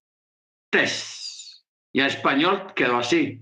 Y 1.92 2.02
en 2.02 2.08
español 2.08 2.74
quedó 2.76 2.98
así, 2.98 3.42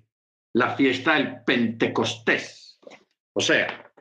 la 0.54 0.76
fiesta 0.76 1.16
del 1.16 1.44
Pentecostés. 1.44 2.80
O 3.34 3.42
sea, 3.42 3.92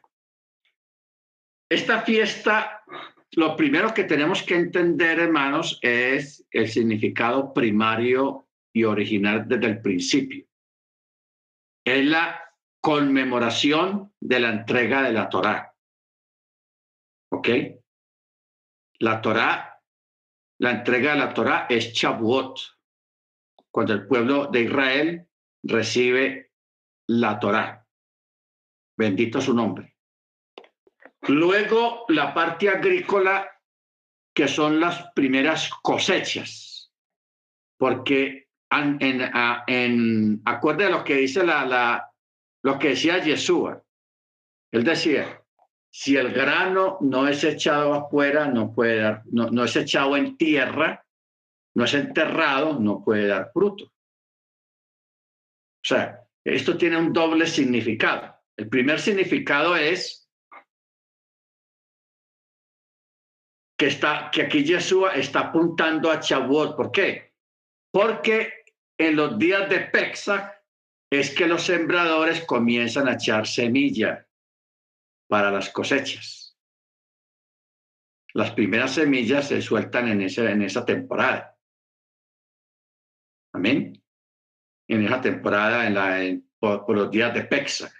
esta 1.70 2.02
fiesta, 2.02 2.82
lo 3.30 3.56
primero 3.56 3.94
que 3.94 4.04
tenemos 4.04 4.42
que 4.42 4.56
entender, 4.56 5.18
hermanos, 5.18 5.78
es 5.80 6.46
el 6.50 6.68
significado 6.68 7.54
primario 7.54 8.46
y 8.74 8.84
original 8.84 9.48
desde 9.48 9.66
el 9.66 9.80
principio. 9.80 10.46
Es 11.82 12.04
la 12.04 12.38
conmemoración 12.82 14.12
de 14.20 14.40
la 14.40 14.50
entrega 14.50 15.02
de 15.02 15.12
la 15.14 15.30
Torá. 15.30 15.74
¿Ok? 17.30 17.48
La 18.98 19.22
Torá, 19.22 19.80
la 20.58 20.70
entrega 20.72 21.12
de 21.12 21.18
la 21.18 21.32
Torá 21.32 21.66
es 21.70 21.94
Chabuot, 21.94 22.58
cuando 23.72 23.94
el 23.94 24.06
pueblo 24.06 24.46
de 24.46 24.60
Israel 24.60 25.26
recibe 25.64 26.52
la 27.08 27.40
Torá. 27.40 27.86
Bendito 28.96 29.40
su 29.40 29.54
nombre. 29.54 29.96
Luego 31.22 32.04
la 32.08 32.34
parte 32.34 32.68
agrícola, 32.68 33.48
que 34.34 34.46
son 34.46 34.78
las 34.78 35.10
primeras 35.12 35.70
cosechas, 35.82 36.92
porque 37.78 38.48
en, 38.70 38.98
en, 39.00 39.30
en 39.66 40.42
de 40.42 40.90
lo 40.90 41.04
que 41.04 41.16
dice 41.16 41.44
la, 41.44 41.64
la, 41.64 42.12
lo 42.62 42.78
que 42.78 42.90
decía 42.90 43.18
Yeshua. 43.18 43.82
Él 44.70 44.84
decía, 44.84 45.42
si 45.90 46.16
el 46.16 46.32
grano 46.32 46.98
no 47.00 47.28
es 47.28 47.44
echado 47.44 47.94
afuera, 47.94 48.46
no 48.46 48.72
puede 48.72 49.00
dar, 49.00 49.22
no, 49.30 49.50
no 49.50 49.64
es 49.64 49.76
echado 49.76 50.16
en 50.16 50.36
tierra, 50.36 51.04
no 51.74 51.84
es 51.84 51.94
enterrado, 51.94 52.78
no 52.78 53.02
puede 53.02 53.28
dar 53.28 53.50
fruto. 53.52 53.84
O 53.84 55.84
sea, 55.84 56.22
esto 56.44 56.76
tiene 56.76 56.96
un 56.96 57.12
doble 57.12 57.46
significado. 57.46 58.34
El 58.56 58.68
primer 58.68 59.00
significado 59.00 59.76
es 59.76 60.30
que, 63.78 63.86
está, 63.86 64.30
que 64.32 64.42
aquí 64.42 64.64
Yeshua 64.64 65.14
está 65.14 65.40
apuntando 65.40 66.10
a 66.10 66.20
Chabuot. 66.20 66.76
¿Por 66.76 66.92
qué? 66.92 67.34
Porque 67.90 68.64
en 68.98 69.16
los 69.16 69.38
días 69.38 69.68
de 69.68 69.80
Pesach 69.80 70.52
es 71.10 71.34
que 71.34 71.46
los 71.46 71.64
sembradores 71.64 72.44
comienzan 72.44 73.08
a 73.08 73.14
echar 73.14 73.46
semilla 73.46 74.26
para 75.28 75.50
las 75.50 75.70
cosechas. 75.70 76.56
Las 78.34 78.52
primeras 78.52 78.94
semillas 78.94 79.48
se 79.48 79.60
sueltan 79.60 80.08
en, 80.08 80.22
en 80.22 80.62
esa 80.62 80.84
temporada. 80.84 81.51
Amén. 83.52 84.02
En 84.88 85.04
esa 85.04 85.20
temporada, 85.20 85.86
en 85.86 85.94
la, 85.94 86.40
por, 86.58 86.96
los 86.96 87.10
días 87.10 87.34
de 87.34 87.44
Pesach. 87.44 87.92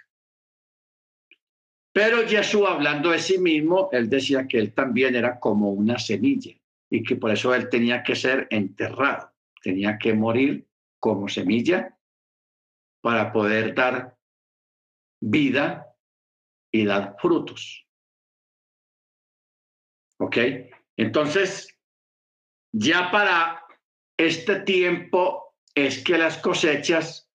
Pero 1.91 2.27
Jesús, 2.27 2.63
hablando 2.67 3.11
de 3.11 3.19
sí 3.19 3.37
mismo, 3.37 3.89
él 3.91 4.09
decía 4.09 4.47
que 4.47 4.57
él 4.57 4.73
también 4.73 5.15
era 5.15 5.39
como 5.39 5.71
una 5.71 5.99
semilla 5.99 6.53
y 6.89 7.03
que 7.03 7.15
por 7.15 7.31
eso 7.31 7.53
él 7.53 7.69
tenía 7.69 8.01
que 8.01 8.15
ser 8.15 8.47
enterrado, 8.49 9.31
tenía 9.61 9.97
que 9.97 10.13
morir 10.13 10.67
como 10.99 11.27
semilla 11.27 11.95
para 13.01 13.31
poder 13.31 13.75
dar 13.75 14.17
vida 15.21 15.95
y 16.71 16.85
dar 16.85 17.15
frutos. 17.19 17.85
¿Ok? 20.17 20.37
Entonces, 20.97 21.77
ya 22.71 23.11
para 23.11 23.62
este 24.17 24.61
tiempo 24.61 25.55
es 25.73 26.03
que 26.03 26.17
las 26.17 26.37
cosechas, 26.37 27.29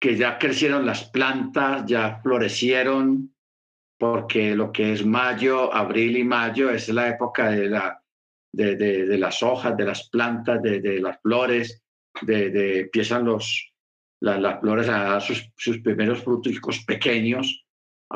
que 0.00 0.16
ya 0.16 0.38
crecieron 0.38 0.84
las 0.84 1.04
plantas, 1.10 1.86
ya 1.86 2.20
florecieron, 2.22 3.34
porque 3.98 4.54
lo 4.54 4.72
que 4.72 4.92
es 4.92 5.06
mayo, 5.06 5.72
abril 5.72 6.16
y 6.16 6.24
mayo 6.24 6.70
es 6.70 6.88
la 6.88 7.08
época 7.08 7.50
de, 7.50 7.68
la, 7.68 8.02
de, 8.52 9.16
las 9.18 9.42
hojas, 9.42 9.76
de 9.76 9.84
las 9.84 10.08
plantas, 10.10 10.60
de, 10.62 11.00
las 11.00 11.20
flores, 11.20 11.82
de, 12.22 12.80
empiezan 12.80 13.24
los, 13.24 13.72
las 14.20 14.60
flores 14.60 14.88
a 14.88 15.04
dar 15.04 15.22
sus, 15.22 15.50
primeros 15.82 16.22
frutos 16.22 16.84
pequeños, 16.84 17.64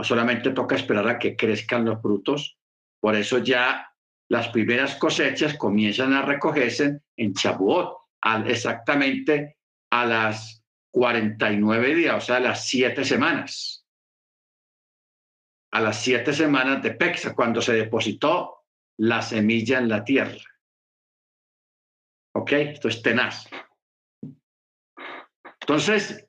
solamente 0.03 0.51
toca 0.51 0.77
esperar 0.77 1.09
a 1.09 1.19
que 1.19 1.37
crezcan 1.37 1.85
los 1.85 2.01
frutos. 2.03 2.59
Por 3.01 3.15
eso 3.15 3.39
ya 3.39 3.89
las 4.29 4.49
primeras 4.49 4.97
cosechas 4.97 5.57
comienzan 5.57 6.13
a 6.13 6.23
recogerse 6.23 7.01
en 7.17 7.33
Chabuot, 7.33 7.97
exactamente 8.47 9.59
a 9.91 10.05
las 10.05 10.63
49 10.93 11.95
días, 11.95 12.17
o 12.17 12.21
sea, 12.21 12.37
a 12.37 12.41
las 12.41 12.67
siete 12.67 13.05
semanas. 13.05 13.87
A 15.73 15.81
las 15.81 16.03
siete 16.03 16.33
semanas 16.33 16.83
de 16.83 16.93
Pexa, 16.93 17.35
cuando 17.35 17.63
se 17.63 17.75
depositó 17.75 18.65
la 18.99 19.23
semilla 19.23 19.79
en 19.79 19.89
la 19.89 20.05
tierra. 20.05 20.43
¿Ok? 22.35 22.53
Esto 22.53 22.89
es 22.89 23.03
tenaz. 23.03 23.49
Entonces, 25.61 26.27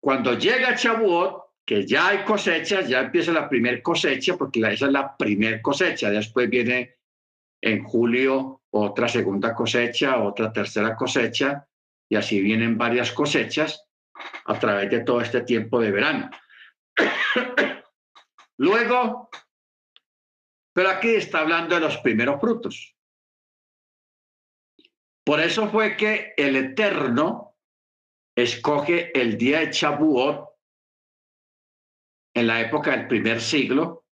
cuando 0.00 0.34
llega 0.34 0.74
Chabuot, 0.74 1.48
que 1.64 1.86
ya 1.86 2.08
hay 2.08 2.24
cosechas, 2.24 2.88
ya 2.88 3.00
empieza 3.00 3.30
la 3.32 3.48
primera 3.48 3.80
cosecha, 3.82 4.36
porque 4.36 4.60
esa 4.60 4.86
es 4.86 4.92
la 4.92 5.16
primera 5.16 5.60
cosecha. 5.60 6.10
Después 6.10 6.48
viene 6.48 6.97
en 7.60 7.84
julio 7.84 8.62
otra 8.70 9.08
segunda 9.08 9.54
cosecha, 9.54 10.22
otra 10.22 10.52
tercera 10.52 10.94
cosecha, 10.94 11.66
y 12.08 12.16
así 12.16 12.40
vienen 12.40 12.76
varias 12.76 13.12
cosechas 13.12 13.86
a 14.44 14.58
través 14.58 14.90
de 14.90 15.00
todo 15.00 15.20
este 15.20 15.42
tiempo 15.42 15.80
de 15.80 15.90
verano. 15.90 16.30
Luego, 18.58 19.30
pero 20.72 20.90
aquí 20.90 21.10
está 21.10 21.40
hablando 21.40 21.74
de 21.74 21.80
los 21.80 21.96
primeros 21.98 22.40
frutos. 22.40 22.94
Por 25.24 25.40
eso 25.40 25.68
fue 25.68 25.96
que 25.96 26.32
el 26.36 26.56
Eterno 26.56 27.56
escoge 28.34 29.18
el 29.18 29.36
día 29.36 29.60
de 29.60 29.70
Chabuot 29.70 30.48
en 32.34 32.46
la 32.46 32.60
época 32.60 32.92
del 32.92 33.08
primer 33.08 33.40
siglo, 33.40 34.06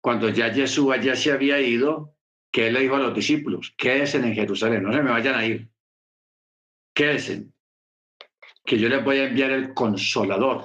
cuando 0.00 0.28
ya 0.28 0.52
Jesús 0.52 0.94
ya 1.02 1.16
se 1.16 1.32
había 1.32 1.60
ido, 1.60 2.14
que 2.50 2.68
él 2.68 2.74
le 2.74 2.80
dijo 2.80 2.96
a 2.96 3.00
los 3.00 3.14
discípulos, 3.14 3.74
quédense 3.76 4.18
en 4.18 4.34
Jerusalén, 4.34 4.82
no 4.82 4.92
se 4.92 5.02
me 5.02 5.10
vayan 5.10 5.34
a 5.34 5.44
ir, 5.44 5.68
quédense, 6.94 7.46
que 8.64 8.78
yo 8.78 8.88
les 8.88 9.04
voy 9.04 9.18
a 9.18 9.24
enviar 9.24 9.50
el 9.50 9.74
consolador. 9.74 10.64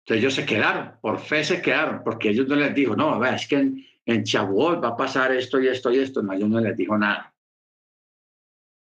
Entonces 0.00 0.22
ellos 0.22 0.34
se 0.34 0.46
quedaron, 0.46 0.98
por 1.00 1.20
fe 1.20 1.44
se 1.44 1.62
quedaron, 1.62 2.02
porque 2.02 2.30
ellos 2.30 2.48
no 2.48 2.56
les 2.56 2.74
dijo, 2.74 2.96
no, 2.96 3.24
es 3.24 3.46
que 3.46 3.56
en, 3.56 3.86
en 4.06 4.24
Chabuot 4.24 4.82
va 4.82 4.88
a 4.88 4.96
pasar 4.96 5.32
esto 5.32 5.60
y 5.60 5.68
esto 5.68 5.90
y 5.92 5.98
esto, 5.98 6.22
no, 6.22 6.32
ellos 6.32 6.48
no 6.48 6.60
les 6.60 6.76
dijo 6.76 6.98
nada. 6.98 7.34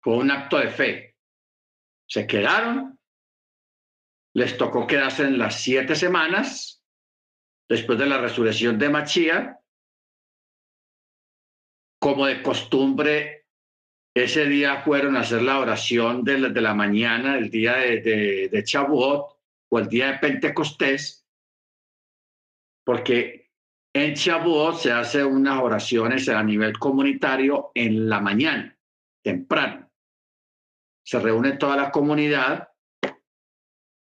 Fue 0.02 0.16
un 0.16 0.30
acto 0.30 0.58
de 0.58 0.70
fe. 0.70 1.16
Se 2.06 2.26
quedaron, 2.26 2.98
les 4.34 4.56
tocó 4.56 4.86
quedarse 4.86 5.24
en 5.24 5.36
las 5.36 5.60
siete 5.60 5.94
semanas 5.94 6.79
después 7.70 8.00
de 8.00 8.06
la 8.06 8.18
resurrección 8.18 8.78
de 8.78 8.90
Machía. 8.90 9.60
Como 12.00 12.26
de 12.26 12.42
costumbre, 12.42 13.46
ese 14.14 14.46
día 14.46 14.82
fueron 14.82 15.16
a 15.16 15.20
hacer 15.20 15.42
la 15.42 15.60
oración 15.60 16.24
de 16.24 16.38
la, 16.38 16.74
mañana, 16.74 17.38
el 17.38 17.48
día 17.48 17.76
de, 17.76 18.00
de, 18.00 18.48
de 18.48 18.64
Chabuot 18.64 19.38
o 19.70 19.78
el 19.78 19.88
día 19.88 20.12
de 20.12 20.18
Pentecostés, 20.18 21.24
porque 22.84 23.50
en 23.94 24.14
Chabuot 24.14 24.76
se 24.76 24.90
hace 24.90 25.22
unas 25.22 25.60
oraciones 25.60 26.28
a 26.28 26.42
nivel 26.42 26.76
comunitario 26.76 27.70
en 27.74 28.08
la 28.08 28.20
mañana, 28.20 28.76
temprano. 29.22 29.88
Se 31.04 31.20
reúne 31.20 31.52
toda 31.52 31.76
la 31.76 31.90
comunidad 31.92 32.68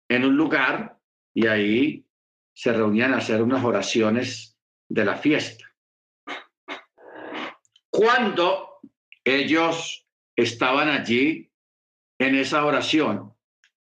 en 0.09 0.25
un 0.25 0.37
lugar 0.37 0.99
y 1.35 1.47
ahí 1.47 2.07
se 2.55 2.73
reunían 2.73 3.15
a 3.15 3.19
hacer 3.19 3.43
unas 3.43 3.65
oraciones 3.65 4.59
de 4.89 5.05
la 5.05 5.17
fiesta. 5.17 5.65
Cuando 7.91 8.81
ellos 9.25 10.07
estaban 10.37 10.89
allí 10.89 11.53
en 12.19 12.35
esa 12.35 12.65
oración, 12.65 13.35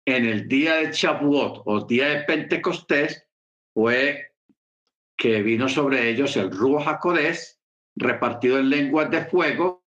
en 0.06 0.26
el 0.26 0.48
día 0.48 0.76
de 0.76 0.90
Chabuot 0.90 1.62
o 1.64 1.86
día 1.86 2.08
de 2.08 2.22
Pentecostés, 2.24 3.26
fue 3.72 4.34
que 5.16 5.42
vino 5.42 5.68
sobre 5.68 6.10
ellos 6.10 6.36
el 6.36 6.50
Ruach 6.50 6.86
HaKodesh, 6.86 7.58
repartido 7.96 8.58
en 8.58 8.70
lenguas 8.70 9.10
de 9.10 9.24
fuego, 9.24 9.84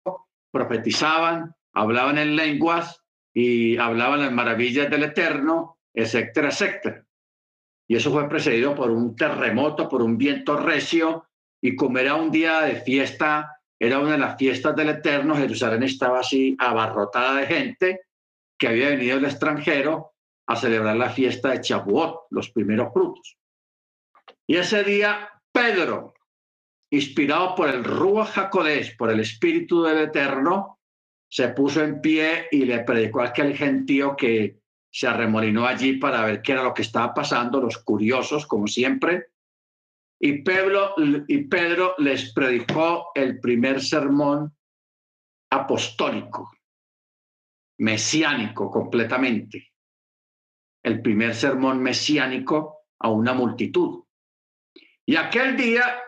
profetizaban, 0.51 1.55
hablaban 1.73 2.19
en 2.19 2.37
lenguas 2.37 3.03
y 3.35 3.77
hablaban 3.77 4.21
las 4.21 4.33
maravillas 4.33 4.89
del 4.91 5.05
Eterno, 5.05 5.79
etcétera, 5.93 6.49
etcétera. 6.49 7.06
Y 7.89 7.97
eso 7.97 8.11
fue 8.11 8.29
precedido 8.29 8.75
por 8.75 8.91
un 8.91 9.15
terremoto, 9.15 9.89
por 9.89 10.03
un 10.03 10.19
viento 10.19 10.57
recio, 10.57 11.29
y 11.61 11.77
como 11.77 11.99
era 11.99 12.15
un 12.15 12.31
día 12.31 12.61
de 12.63 12.77
fiesta, 12.77 13.61
era 13.79 13.99
una 13.99 14.13
de 14.13 14.19
las 14.19 14.37
fiestas 14.37 14.75
del 14.75 14.91
Eterno, 14.91 15.37
Jerusalén 15.37 15.83
estaba 15.83 16.21
así 16.21 16.57
abarrotada 16.59 17.37
de 17.37 17.47
gente 17.47 18.01
que 18.59 18.69
había 18.69 18.91
venido 18.91 19.17
del 19.17 19.27
extranjero 19.27 20.15
a 20.49 20.57
celebrar 20.57 20.97
la 20.97 21.11
fiesta 21.11 21.51
de 21.51 21.61
Chabuot, 21.61 22.27
los 22.31 22.51
primeros 22.51 22.93
frutos. 22.93 23.37
Y 24.47 24.57
ese 24.57 24.85
día, 24.85 25.29
Pedro, 25.53 26.15
inspirado 26.91 27.55
por 27.55 27.69
el 27.69 27.85
Ruach 27.85 28.39
HaKodesh, 28.39 28.97
por 28.97 29.11
el 29.11 29.21
Espíritu 29.21 29.83
del 29.83 29.99
Eterno, 29.99 30.81
se 31.29 31.49
puso 31.49 31.83
en 31.83 32.01
pie 32.01 32.47
y 32.53 32.65
le 32.65 32.85
predicó 32.85 33.21
a 33.21 33.27
aquel 33.27 33.57
gentío 33.57 34.15
que 34.17 34.61
se 34.97 35.07
arremolinó 35.07 35.67
allí 35.67 35.99
para 35.99 36.25
ver 36.25 36.41
qué 36.41 36.53
era 36.53 36.63
lo 36.63 36.73
que 36.73 36.81
estaba 36.81 37.13
pasando, 37.13 37.61
los 37.61 37.77
curiosos, 37.77 38.47
como 38.47 38.67
siempre. 38.67 39.27
Y 40.19 40.41
Pedro, 40.43 40.95
y 41.29 41.45
Pedro 41.45 41.95
les 41.99 42.33
predicó 42.33 43.09
el 43.15 43.39
primer 43.39 43.83
sermón 43.83 44.57
apostólico, 45.51 46.51
mesiánico 47.79 48.71
completamente. 48.71 49.71
El 50.83 51.03
primer 51.03 51.35
sermón 51.35 51.83
mesiánico 51.83 52.87
a 52.99 53.11
una 53.11 53.35
multitud. 53.35 54.03
Y 55.05 55.17
aquel 55.17 55.59
día 55.59 56.03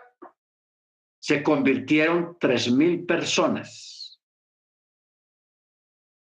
se 1.21 1.43
convirtieron 1.43 2.37
tres 2.39 2.71
mil 2.71 3.05
personas. 3.05 3.98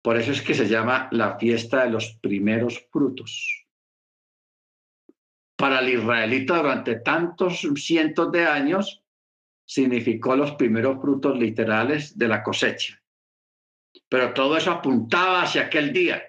Por 0.04 0.18
eso 0.18 0.34
es 0.34 0.42
que 0.42 0.54
se 0.54 0.68
llama 0.68 1.08
la 1.12 1.38
fiesta 1.40 1.86
de 1.86 1.90
los 1.90 2.18
primeros 2.22 2.88
frutos. 2.92 3.66
Para 5.56 5.80
el 5.80 5.90
israelita 5.90 6.58
durante 6.58 6.96
tantos 6.96 7.66
cientos 7.76 8.30
de 8.34 8.46
años 8.46 9.02
significó 9.66 10.36
los 10.36 10.56
primeros 10.56 11.00
frutos 11.02 11.40
literales 11.40 12.18
de 12.18 12.28
la 12.28 12.44
cosecha. 12.44 13.02
Pero 14.10 14.34
todo 14.34 14.58
eso 14.58 14.72
apuntaba 14.72 15.44
hacia 15.44 15.64
aquel 15.64 15.94
día, 15.94 16.22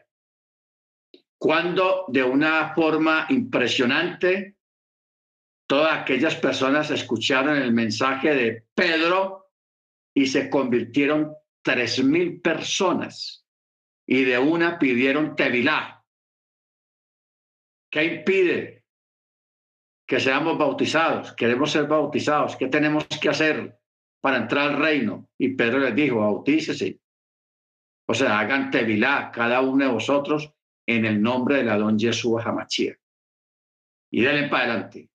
cuando 1.37 2.05
de 2.07 2.23
una 2.23 2.73
forma 2.75 3.27
impresionante 3.31 4.57
todas 5.67 5.99
aquellas 5.99 6.37
personas 6.37 6.93
escucharon 6.93 7.57
el 7.57 7.73
mensaje 7.73 8.35
de 8.37 8.67
Pedro 8.73 9.51
y 10.15 10.27
se 10.27 10.49
convirtieron 10.49 11.35
tres 11.61 12.05
mil 12.05 12.41
personas 12.41 13.44
y 14.07 14.25
de 14.25 14.39
una 14.39 14.79
pidieron 14.79 15.35
Tevilá. 15.35 16.05
¿Qué 17.91 18.05
impide 18.05 18.85
que 20.07 20.21
seamos 20.21 20.59
bautizados? 20.59 21.33
Queremos 21.33 21.71
ser 21.71 21.87
bautizados. 21.87 22.57
¿Qué 22.57 22.67
tenemos 22.69 23.07
que 23.07 23.29
hacer 23.29 23.79
para 24.21 24.39
entrar 24.39 24.71
al 24.71 24.79
reino? 24.79 25.29
Y 25.39 25.51
Pedro 25.51 25.79
les 25.79 25.95
dijo, 25.95 26.21
bautícese. 26.21 27.01
O 28.07 28.15
sea, 28.15 28.39
hagan 28.39 28.71
Tevilá 28.71 29.31
cada 29.33 29.61
uno 29.61 29.87
de 29.87 29.93
vosotros 29.93 30.53
en 30.87 31.07
el 31.07 31.23
nombre 31.23 31.57
de 31.57 31.65
la 31.65 31.79
don 31.79 31.99
Jesús 31.99 32.45
Hamachía. 32.45 32.97
Y 34.11 34.21
denle 34.23 34.49
para 34.49 34.65
adelante. 34.65 35.09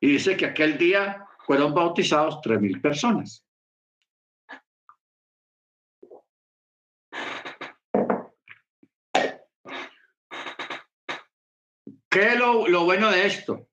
Y 0.00 0.12
dice 0.12 0.36
que 0.36 0.46
aquel 0.46 0.76
día 0.76 1.26
fueron 1.46 1.74
bautizados 1.74 2.40
tres 2.40 2.60
mil 2.60 2.80
personas. 2.80 3.44
¿Qué 12.10 12.28
es 12.28 12.38
lo, 12.38 12.66
lo 12.66 12.84
bueno 12.84 13.10
de 13.10 13.26
esto? 13.26 13.68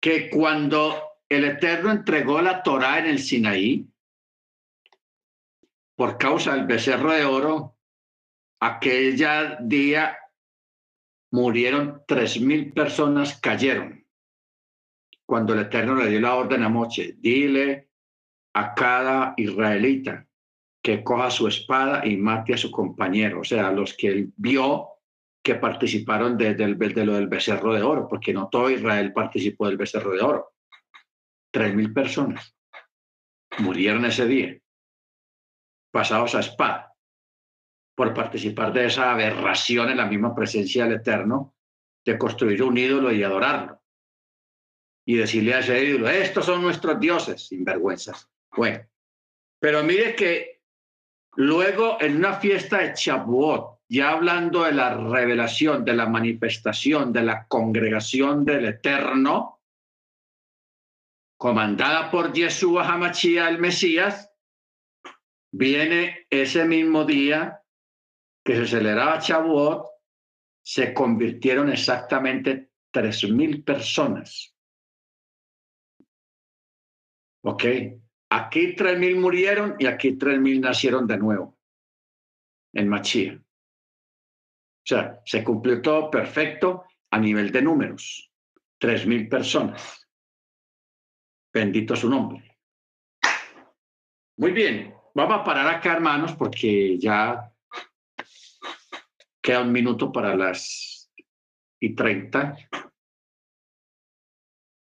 Que 0.00 0.30
cuando 0.30 1.18
el 1.28 1.44
Eterno 1.44 1.90
entregó 1.90 2.40
la 2.40 2.62
Torá 2.62 2.98
en 2.98 3.06
el 3.06 3.18
Sinaí, 3.18 3.86
por 5.94 6.18
causa 6.18 6.54
del 6.54 6.66
becerro 6.66 7.12
de 7.12 7.24
oro, 7.24 7.76
aquella 8.60 9.58
día 9.60 10.18
murieron 11.30 12.02
tres 12.06 12.40
mil 12.40 12.72
personas, 12.72 13.38
cayeron 13.40 14.02
cuando 15.32 15.54
el 15.54 15.60
Eterno 15.60 15.94
le 15.94 16.10
dio 16.10 16.20
la 16.20 16.34
orden 16.34 16.62
a 16.62 16.68
Moche, 16.68 17.14
dile 17.18 17.88
a 18.54 18.74
cada 18.74 19.32
israelita 19.38 20.26
que 20.82 21.02
coja 21.02 21.30
su 21.30 21.48
espada 21.48 22.06
y 22.06 22.18
mate 22.18 22.52
a 22.52 22.58
su 22.58 22.70
compañero, 22.70 23.40
o 23.40 23.44
sea, 23.44 23.72
los 23.72 23.94
que 23.94 24.08
él 24.08 24.32
vio 24.36 24.91
que 25.42 25.56
participaron 25.56 26.38
de, 26.38 26.54
lo 27.04 27.14
del 27.14 27.26
becerro 27.26 27.74
de 27.74 27.82
oro, 27.82 28.06
porque 28.08 28.32
no 28.32 28.48
todo 28.48 28.70
Israel 28.70 29.12
participó 29.12 29.66
del 29.66 29.76
becerro 29.76 30.12
de 30.12 30.22
oro. 30.22 30.52
Tres 31.50 31.74
mil 31.74 31.92
personas 31.92 32.54
murieron 33.58 34.04
ese 34.04 34.26
día, 34.26 34.56
pasados 35.90 36.34
a 36.34 36.40
espada, 36.40 36.94
por 37.94 38.14
participar 38.14 38.72
de 38.72 38.86
esa 38.86 39.12
aberración 39.12 39.90
en 39.90 39.98
la 39.98 40.06
misma 40.06 40.34
presencia 40.34 40.84
del 40.84 40.94
Eterno, 40.94 41.54
de 42.04 42.18
construir 42.18 42.62
un 42.62 42.78
ídolo 42.78 43.12
y 43.12 43.22
adorarlo 43.22 43.82
y 45.04 45.16
decirle 45.16 45.54
a 45.54 45.58
ese 45.58 45.84
ídolo, 45.84 46.08
estos 46.08 46.46
son 46.46 46.62
nuestros 46.62 46.98
dioses, 47.00 47.48
sinvergüenzas. 47.48 48.30
Bueno, 48.56 48.86
Pero 49.58 49.82
mire 49.82 50.14
que 50.14 50.62
luego 51.36 52.00
en 52.00 52.16
una 52.16 52.34
fiesta 52.34 52.78
de 52.78 52.94
Chabuot, 52.94 53.71
ya 53.92 54.12
hablando 54.12 54.64
de 54.64 54.72
la 54.72 54.94
revelación, 54.94 55.84
de 55.84 55.92
la 55.92 56.06
manifestación, 56.06 57.12
de 57.12 57.24
la 57.24 57.46
congregación 57.46 58.42
del 58.42 58.64
Eterno, 58.64 59.60
comandada 61.38 62.10
por 62.10 62.32
Yeshua 62.32 62.88
Hamachia, 62.88 63.50
el 63.50 63.58
Mesías, 63.58 64.32
viene 65.52 66.26
ese 66.30 66.64
mismo 66.64 67.04
día 67.04 67.60
que 68.42 68.56
se 68.56 68.66
celebraba 68.66 69.18
Chabuot, 69.18 69.86
se 70.64 70.94
convirtieron 70.94 71.68
exactamente 71.68 72.70
tres 72.90 73.30
mil 73.30 73.62
personas. 73.62 74.56
¿Ok? 77.44 77.64
Aquí 78.30 78.74
tres 78.74 78.98
mil 78.98 79.16
murieron 79.16 79.76
y 79.78 79.84
aquí 79.84 80.12
tres 80.16 80.40
mil 80.40 80.62
nacieron 80.62 81.06
de 81.06 81.18
nuevo 81.18 81.58
en 82.72 82.88
Machía. 82.88 83.38
O 84.82 84.86
sea, 84.86 85.20
se 85.24 85.44
cumplió 85.44 85.80
todo 85.80 86.10
perfecto 86.10 86.84
a 87.10 87.18
nivel 87.18 87.52
de 87.52 87.62
números. 87.62 88.30
Tres 88.78 89.06
mil 89.06 89.28
personas. 89.28 90.08
Bendito 91.54 91.94
su 91.94 92.10
nombre. 92.10 92.58
Muy 94.38 94.50
bien, 94.50 94.92
vamos 95.14 95.40
a 95.40 95.44
parar 95.44 95.68
acá, 95.68 95.92
hermanos, 95.92 96.34
porque 96.34 96.98
ya 96.98 97.52
queda 99.40 99.60
un 99.60 99.70
minuto 99.70 100.10
para 100.10 100.34
las 100.34 101.12
y 101.78 101.94
treinta. 101.94 102.56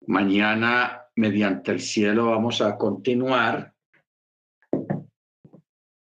Mañana, 0.07 1.07
mediante 1.17 1.73
el 1.73 1.81
cielo, 1.81 2.27
vamos 2.27 2.61
a 2.61 2.77
continuar. 2.77 3.75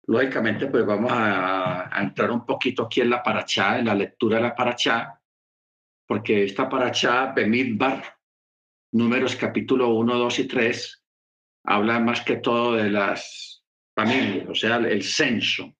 Lógicamente, 0.10 0.65
pues 0.65 0.88
vamos 0.88 1.12
a, 1.13 1.88
entrar 2.02 2.32
un 2.32 2.43
poquito 2.43 2.84
aquí 2.84 3.02
en 3.02 3.12
la 3.12 3.22
paracha, 3.22 3.78
en 3.78 3.86
la 3.86 3.93
lectura 3.93 4.38
de 4.38 4.43
la 4.43 4.56
paracha, 4.56 5.22
porque 6.08 6.45
esta 6.45 6.67
paracha, 6.67 7.32
Bemidbar, 7.32 8.17
Números 8.91 9.36
capítulo 9.36 9.89
1, 9.89 10.17
2 10.17 10.39
y 10.39 10.48
3 10.48 11.04
habla 11.65 12.00
más 12.00 12.22
que 12.22 12.38
todo 12.38 12.74
de 12.74 12.89
las 12.89 13.63
familias, 13.95 14.50
o 14.50 14.56
sea, 14.56 14.78
el 14.78 15.04
censo, 15.04 15.76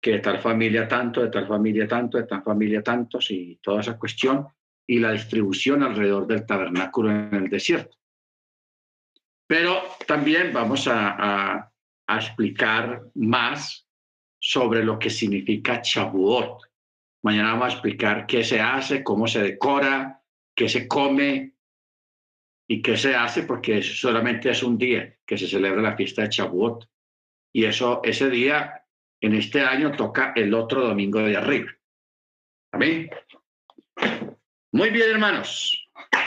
que 0.00 0.12
de 0.12 0.18
tal 0.20 0.38
familia 0.38 0.88
tanto, 0.88 1.20
de 1.20 1.28
tal 1.28 1.46
familia 1.46 1.86
tanto, 1.86 2.16
de 2.16 2.24
tal 2.24 2.42
familia 2.42 2.82
tantos 2.82 3.30
y 3.30 3.56
toda 3.56 3.82
esa 3.82 3.98
cuestión, 3.98 4.48
y 4.86 5.00
la 5.00 5.12
distribución 5.12 5.82
alrededor 5.82 6.26
del 6.26 6.46
tabernáculo 6.46 7.10
en 7.10 7.34
el 7.34 7.50
desierto. 7.50 7.98
Pero 9.46 9.82
también 10.06 10.50
vamos 10.50 10.88
a, 10.88 11.70
a 12.08 12.16
explicar 12.16 13.02
más 13.14 13.86
sobre 14.40 14.84
lo 14.84 14.98
que 14.98 15.10
significa 15.10 15.80
Chabuot. 15.80 16.62
Mañana 17.22 17.52
vamos 17.52 17.66
a 17.66 17.72
explicar 17.74 18.26
qué 18.26 18.42
se 18.42 18.60
hace, 18.60 19.04
cómo 19.04 19.26
se 19.28 19.42
decora, 19.42 20.22
qué 20.56 20.68
se 20.68 20.88
come, 20.88 21.54
¿Y 22.70 22.82
qué 22.82 22.98
se 22.98 23.16
hace? 23.16 23.44
Porque 23.44 23.82
solamente 23.82 24.50
es 24.50 24.62
un 24.62 24.76
día 24.76 25.16
que 25.24 25.38
se 25.38 25.48
celebra 25.48 25.80
la 25.80 25.96
fiesta 25.96 26.22
de 26.22 26.28
Chabuot. 26.28 26.86
Y 27.50 27.64
eso, 27.64 28.02
ese 28.04 28.28
día, 28.28 28.84
en 29.22 29.34
este 29.34 29.62
año, 29.62 29.92
toca 29.92 30.34
el 30.36 30.52
otro 30.52 30.86
domingo 30.86 31.20
de 31.20 31.36
arriba. 31.36 31.70
Amén. 32.72 33.08
Muy 34.72 34.90
bien, 34.90 35.10
hermanos. 35.10 35.88